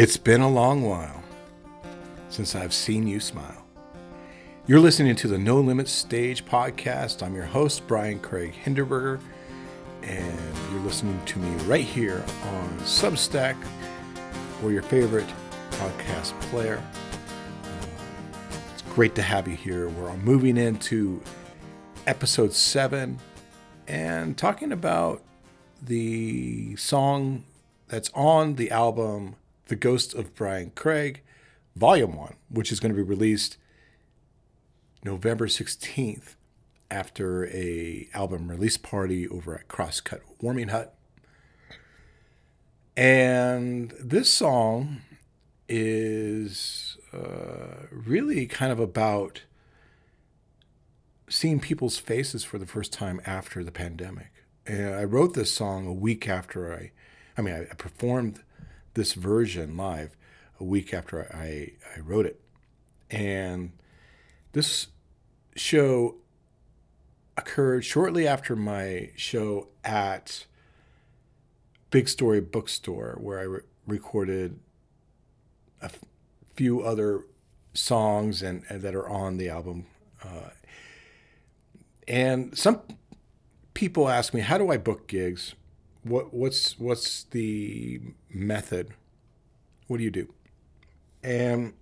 [0.00, 1.22] It's been a long while
[2.30, 3.66] since I've seen you smile.
[4.66, 7.22] You're listening to the No Limits Stage podcast.
[7.22, 9.20] I'm your host, Brian Craig Hinderberger,
[10.02, 10.40] and
[10.72, 13.62] you're listening to me right here on Substack
[14.64, 15.28] or your favorite
[15.72, 16.82] podcast player.
[18.72, 19.90] It's great to have you here.
[19.90, 21.20] We're moving into
[22.06, 23.18] episode seven
[23.86, 25.20] and talking about
[25.82, 27.44] the song
[27.88, 29.36] that's on the album
[29.70, 31.22] the Ghost of Brian Craig,
[31.76, 33.56] Volume 1, which is going to be released
[35.04, 36.34] November 16th
[36.90, 40.96] after a album release party over at Crosscut Warming Hut.
[42.96, 45.02] And this song
[45.68, 49.42] is uh, really kind of about
[51.28, 54.32] seeing people's faces for the first time after the pandemic.
[54.66, 56.90] And I wrote this song a week after I,
[57.38, 58.42] I mean, I, I performed
[58.94, 60.16] this version live
[60.58, 62.40] a week after I, I wrote it.
[63.10, 63.72] And
[64.52, 64.88] this
[65.56, 66.16] show
[67.36, 70.46] occurred shortly after my show at
[71.90, 74.60] Big Story Bookstore, where I re- recorded
[75.80, 75.98] a f-
[76.54, 77.24] few other
[77.74, 79.86] songs and, and, that are on the album.
[80.22, 80.50] Uh,
[82.06, 82.80] and some
[83.74, 85.54] people ask me, how do I book gigs?
[86.02, 88.94] What what's what's the method?
[89.86, 90.32] What do you do?
[91.22, 91.74] And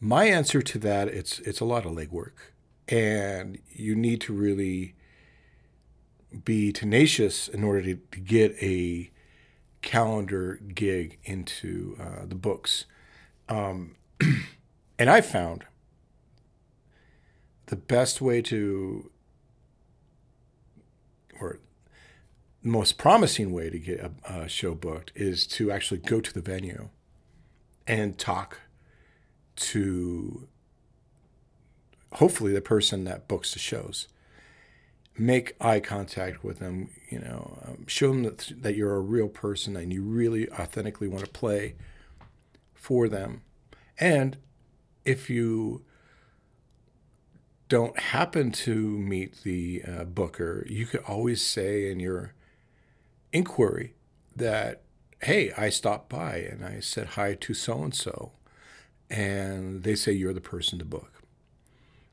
[0.00, 2.52] my answer to that it's it's a lot of legwork,
[2.88, 4.94] and you need to really
[6.44, 9.10] be tenacious in order to, to get a
[9.82, 12.86] calendar gig into uh, the books.
[13.48, 13.94] Um,
[14.98, 15.64] and I found
[17.66, 19.10] the best way to,
[21.40, 21.60] or
[22.64, 26.40] most promising way to get a, a, show booked is to actually go to the
[26.40, 26.88] venue
[27.86, 28.62] and talk
[29.54, 30.48] to
[32.14, 34.08] hopefully the person that books the shows.
[35.16, 39.28] Make eye contact with them you know um, show them that, that you're a real
[39.28, 41.74] person and you really authentically want to play
[42.74, 43.42] for them.
[44.00, 44.38] And
[45.04, 45.84] if you
[47.68, 52.32] don't happen to meet the uh, booker you could always say in your
[53.34, 53.92] inquiry
[54.34, 54.80] that,
[55.22, 58.32] hey, I stopped by and I said hi to so and so,
[59.10, 61.22] and they say you're the person to book.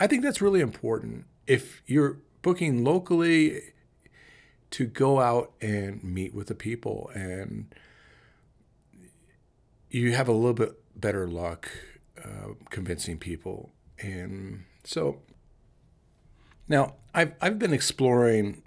[0.00, 1.26] I think that's really important.
[1.46, 3.60] If you're booking locally,
[4.72, 7.72] to go out and meet with the people, and
[9.90, 11.70] you have a little bit better luck
[12.18, 13.70] uh, convincing people.
[13.98, 15.20] And so
[16.68, 18.62] now I've, I've been exploring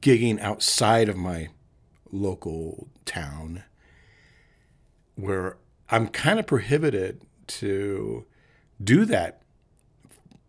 [0.00, 1.48] gigging outside of my
[2.10, 3.64] local town
[5.14, 5.56] where
[5.90, 8.26] I'm kind of prohibited to
[8.82, 9.42] do that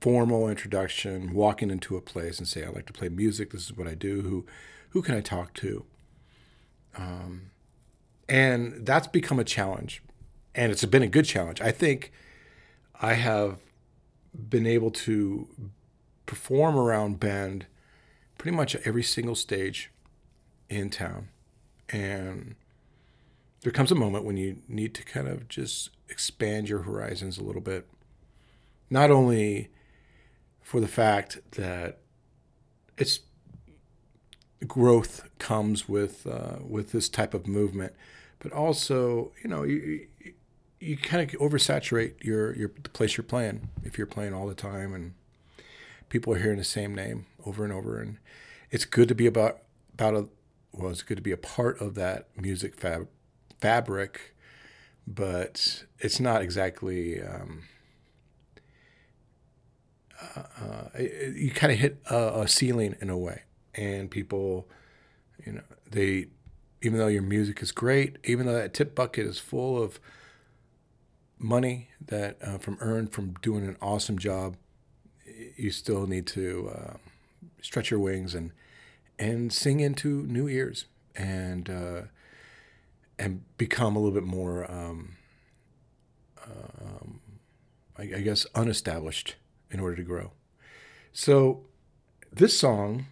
[0.00, 3.76] formal introduction, walking into a place and say, I like to play music, this is
[3.76, 4.46] what I do, who
[4.90, 5.84] who can I talk to?
[6.96, 7.50] Um,
[8.28, 10.02] and that's become a challenge.
[10.54, 11.60] And it's been a good challenge.
[11.60, 12.12] I think
[13.00, 13.58] I have
[14.32, 15.48] been able to
[16.26, 17.66] perform around Bend
[18.38, 19.90] pretty much every single stage
[20.68, 21.28] in town.
[21.90, 22.54] And
[23.62, 27.42] there comes a moment when you need to kind of just expand your horizons a
[27.42, 27.86] little bit.
[28.90, 29.70] Not only
[30.62, 31.98] for the fact that
[32.96, 33.20] it's
[34.66, 37.94] growth comes with uh, with this type of movement,
[38.38, 40.06] but also you know you
[40.80, 44.54] you kind of oversaturate your your the place you're playing if you're playing all the
[44.54, 45.14] time and
[46.08, 48.18] people are hearing the same name over and over and
[48.70, 49.60] it's good to be about
[49.94, 50.28] about a
[50.82, 53.08] it's good to be a part of that music fab-
[53.60, 54.34] fabric,
[55.06, 57.22] but it's not exactly.
[57.22, 57.62] Um,
[60.36, 63.42] uh, uh, you kind of hit a, a, ceiling in a way,
[63.74, 64.68] and people,
[65.44, 66.28] you know, they,
[66.82, 70.00] even though your music is great, even though that tip bucket is full of
[71.38, 74.56] money that uh, from earned from doing an awesome job,
[75.56, 76.94] you still need to uh,
[77.60, 78.52] stretch your wings and
[79.18, 82.02] and sing into new ears and uh,
[83.18, 85.16] and become a little bit more, um,
[86.44, 87.20] um,
[87.96, 89.36] I, I guess, unestablished
[89.70, 90.32] in order to grow.
[91.12, 91.62] So
[92.32, 93.06] this song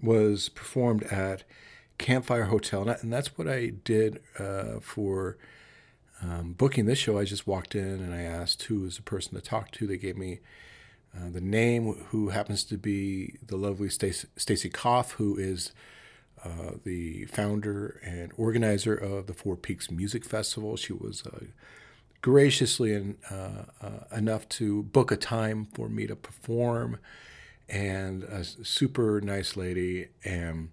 [0.00, 1.42] was performed at
[1.98, 5.36] Campfire Hotel, and that's what I did uh, for
[6.22, 7.18] um, booking this show.
[7.18, 9.86] I just walked in and I asked who was the person to talk to.
[9.86, 10.40] They gave me
[11.16, 15.72] uh, the name, who happens to be the lovely Stacy Koff, who is
[16.44, 20.76] uh, the founder and organizer of the Four Peaks Music Festival.
[20.76, 21.46] She was uh,
[22.22, 26.98] graciously in, uh, uh, enough to book a time for me to perform,
[27.68, 30.70] and a super nice lady, and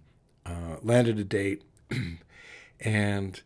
[0.82, 1.62] landed a date,
[2.80, 3.42] and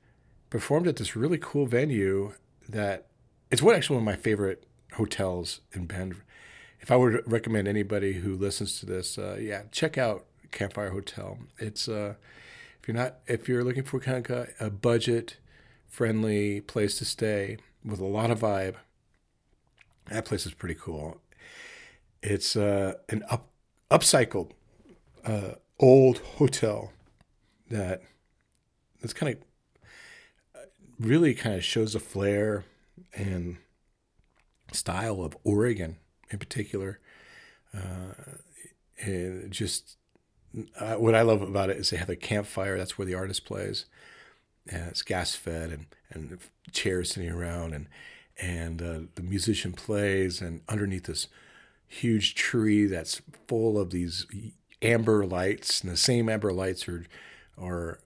[0.51, 2.35] performed at this really cool venue
[2.69, 3.07] that
[3.51, 6.17] it's what actually one of my favorite hotels in Bend.
[6.83, 10.91] If I were to recommend anybody who listens to this, uh, yeah, check out Campfire
[10.91, 11.39] Hotel.
[11.59, 12.15] It's uh,
[12.81, 15.37] if you're not if you're looking for kind of a budget
[15.87, 18.75] friendly place to stay with a lot of vibe,
[20.11, 21.21] that place is pretty cool.
[22.21, 23.49] It's uh, an up
[23.89, 24.51] upcycled
[25.25, 26.93] uh, old hotel
[27.71, 28.03] that
[29.01, 30.63] that's kind of
[30.99, 32.65] really kind of shows the flair
[33.15, 33.59] and
[34.73, 35.99] style of Oregon
[36.33, 36.99] in particular.
[37.75, 38.15] Uh,
[39.51, 39.97] just
[40.79, 42.77] uh, what I love about it is they have a campfire.
[42.79, 43.87] That's where the artist plays.
[44.69, 46.39] And it's gas fed and, and
[46.71, 47.89] chairs sitting around and
[48.41, 51.29] and uh, the musician plays and underneath this
[51.87, 54.27] huge tree that's full of these
[54.81, 57.05] amber lights and the same amber lights are
[57.61, 58.01] are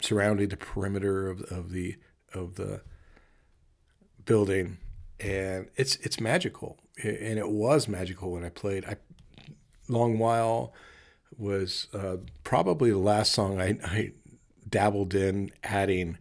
[0.00, 1.96] surrounding the perimeter of, of the
[2.32, 2.80] of the
[4.24, 4.78] building
[5.20, 8.96] and it's it's magical and it was magical when I played I
[9.88, 10.72] long while
[11.38, 14.12] was uh, probably the last song I, I
[14.68, 16.18] dabbled in adding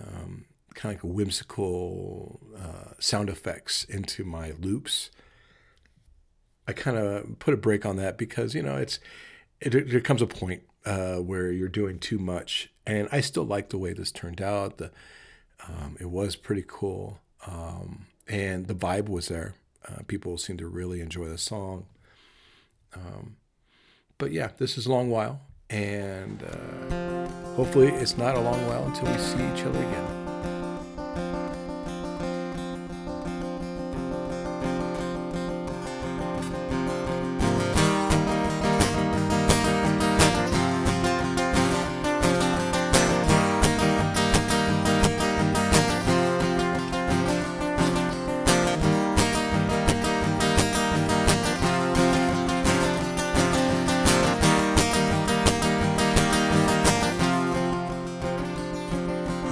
[0.00, 5.10] um, kind of like whimsical uh, sound effects into my loops.
[6.66, 9.00] I kind of put a break on that because you know it's
[9.60, 13.70] it, there comes a point uh, where you're doing too much, and I still like
[13.70, 14.78] the way this turned out.
[14.78, 14.90] The
[15.68, 19.54] um, it was pretty cool, um, and the vibe was there.
[19.88, 21.86] Uh, people seemed to really enjoy the song.
[22.94, 23.36] Um,
[24.18, 25.40] but yeah, this is a long while,
[25.70, 30.19] and uh, hopefully it's not a long while until we see each other again.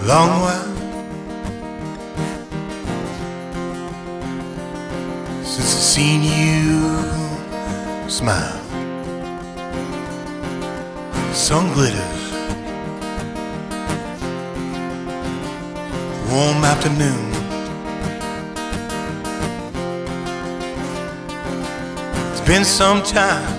[0.08, 0.74] Long while
[5.44, 8.58] since I've seen you smile.
[11.34, 12.22] Sun glitters,
[16.30, 17.28] warm afternoon.
[22.32, 23.58] It's been some time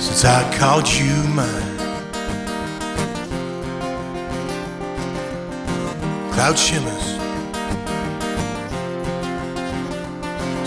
[0.00, 1.71] since I called you mine.
[6.34, 7.18] Cloud shimmers,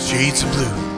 [0.00, 0.95] shades of blue.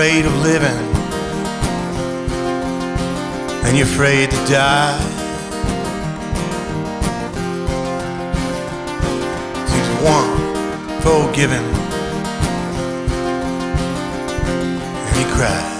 [0.00, 0.78] Afraid of living
[3.66, 4.98] and you're afraid to die.
[9.66, 11.66] Seems you want forgiving
[15.06, 15.79] and you cry.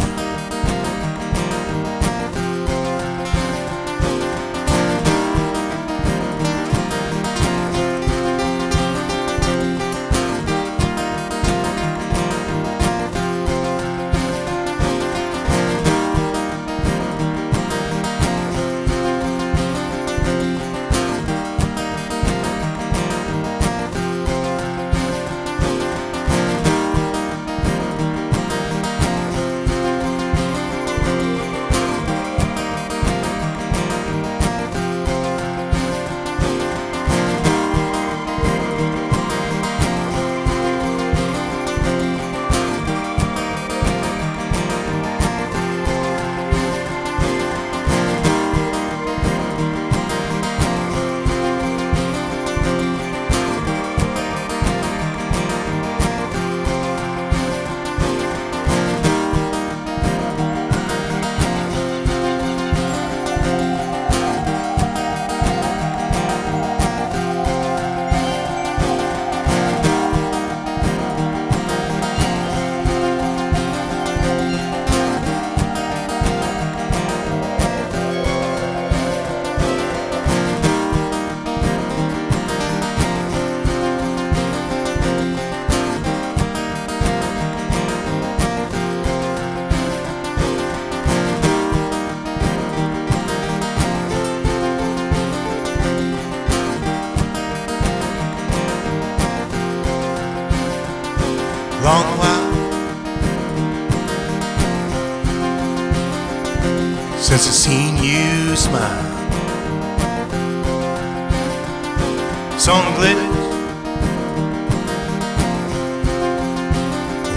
[112.60, 113.36] Sun glitters,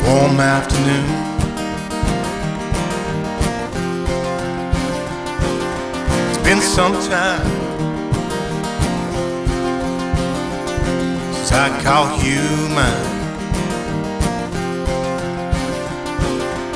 [0.05, 1.07] warm afternoon.
[6.29, 7.47] It's been some time
[11.33, 12.43] since I caught you
[12.75, 13.11] mine.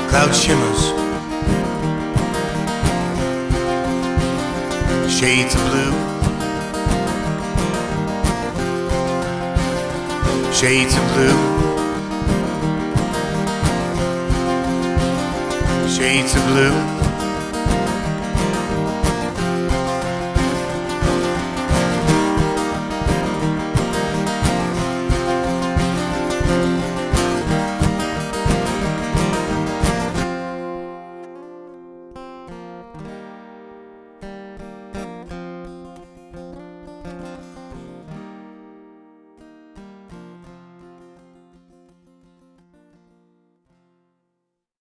[0.08, 0.84] Cloud shimmers,
[5.20, 6.17] shades of blue,
[10.60, 11.38] shades of blue,
[15.88, 16.97] shades of blue.